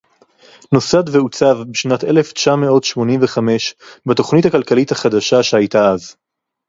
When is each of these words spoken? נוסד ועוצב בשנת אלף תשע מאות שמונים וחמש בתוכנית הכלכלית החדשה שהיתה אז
נוסד 0.71 1.09
ועוצב 1.09 1.57
בשנת 1.71 2.03
אלף 2.03 2.33
תשע 2.33 2.55
מאות 2.55 2.83
שמונים 2.83 3.19
וחמש 3.23 3.75
בתוכנית 4.05 4.45
הכלכלית 4.45 4.91
החדשה 4.91 5.43
שהיתה 5.43 5.89
אז 5.91 6.15